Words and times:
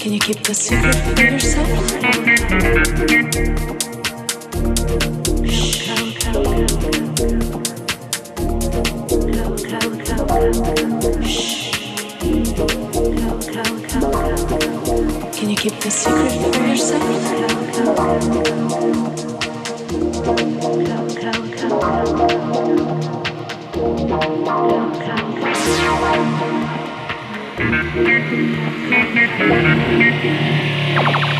Can 0.00 0.12
you 0.12 0.20
keep 0.20 0.44
the 0.44 0.54
secret 0.54 0.94
for 0.94 1.20
yourself? 1.20 1.66
Can 15.34 15.50
you 15.50 15.56
keep 15.56 15.80
the 15.80 15.90
secret 15.90 16.54
for 16.54 16.66
yourself? 16.66 17.08
Thank 27.70 27.92
you. 31.32 31.37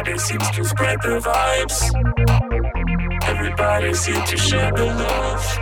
Everybody 0.00 0.18
seems 0.18 0.50
to 0.52 0.64
spread 0.64 0.98
the 1.02 1.20
vibes. 1.20 1.92
Everybody's 3.24 4.06
here 4.06 4.24
to 4.24 4.36
share 4.36 4.72
the 4.72 4.86
love. 4.86 5.58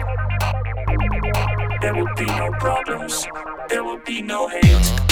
There 1.80 1.94
will 1.94 2.14
be 2.16 2.26
no 2.26 2.50
problems. 2.52 3.26
There 3.68 3.82
will 3.82 4.00
be 4.06 4.22
no 4.22 4.48
hate. 4.48 5.07